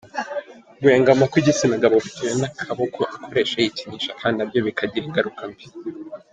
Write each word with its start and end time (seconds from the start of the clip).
Guhengama 0.81 1.23
kw’igitsina 1.31 1.81
gabo 1.83 1.97
bitewe 2.05 2.33
n’akaboko 2.41 2.99
akoresha 3.15 3.55
yikinisha 3.63 4.09
kandi 4.19 4.35
nabyo 4.37 4.59
bikagira 4.67 5.05
ingaruka 5.07 5.41
mbi. 5.51 5.65